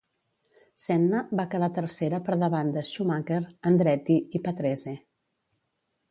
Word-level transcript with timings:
Senna 0.83 1.17
va 1.39 1.43
quedar 1.49 1.67
tercera 1.75 2.19
per 2.29 2.37
davant 2.43 2.71
de 2.77 2.83
Schumacher, 2.91 3.37
Andretti 3.73 4.17
i 4.39 4.41
Patrese. 4.49 4.95